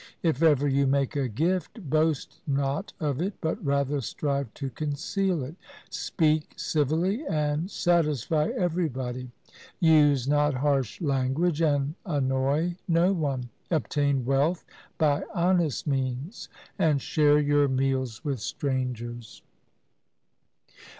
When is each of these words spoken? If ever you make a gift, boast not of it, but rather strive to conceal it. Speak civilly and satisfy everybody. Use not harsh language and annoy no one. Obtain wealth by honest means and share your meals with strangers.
If 0.23 0.41
ever 0.41 0.67
you 0.67 0.87
make 0.87 1.15
a 1.15 1.27
gift, 1.27 1.87
boast 1.87 2.41
not 2.47 2.91
of 2.99 3.21
it, 3.21 3.33
but 3.39 3.63
rather 3.63 4.01
strive 4.01 4.51
to 4.55 4.71
conceal 4.71 5.43
it. 5.43 5.53
Speak 5.91 6.53
civilly 6.57 7.23
and 7.27 7.69
satisfy 7.69 8.45
everybody. 8.47 9.29
Use 9.79 10.27
not 10.27 10.55
harsh 10.55 11.01
language 11.01 11.61
and 11.61 11.93
annoy 12.03 12.77
no 12.87 13.13
one. 13.13 13.49
Obtain 13.69 14.25
wealth 14.25 14.65
by 14.97 15.21
honest 15.35 15.85
means 15.85 16.49
and 16.79 16.99
share 16.99 17.37
your 17.37 17.67
meals 17.67 18.25
with 18.25 18.39
strangers. 18.39 19.43